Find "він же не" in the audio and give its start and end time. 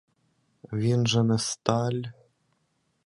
0.73-1.37